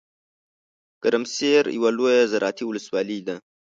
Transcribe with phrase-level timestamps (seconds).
[1.03, 3.35] ګرمسیر یوه لویه زراعتي ولسوالۍ ده.